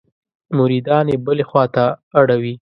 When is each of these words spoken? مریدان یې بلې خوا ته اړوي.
مریدان 0.57 1.05
یې 1.11 1.17
بلې 1.25 1.43
خوا 1.49 1.63
ته 1.75 1.85
اړوي. 2.19 2.53